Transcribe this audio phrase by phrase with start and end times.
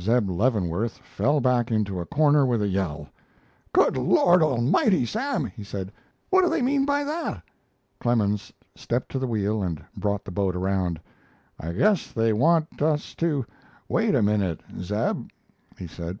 [0.00, 3.08] Zeb Leavenworth fell back into a corner with a yell.
[3.72, 5.04] "Good Lord Almighty!
[5.04, 5.90] Sam;" he said,
[6.30, 7.42] "what do they mean by that?"
[7.98, 11.00] Clemens stepped to the wheel and brought the boat around.
[11.58, 13.44] "I guess they want us to
[13.88, 15.26] wait a minute, Zeb,"
[15.76, 16.20] he said.